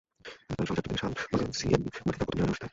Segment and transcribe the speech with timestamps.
[0.49, 2.69] বিকেল সোয়া চারটার দিকে শালবাগান সিঅ্যান্ডবি মাঠে তাঁর প্রথম জানাজা অনুষ্ঠিত হয়।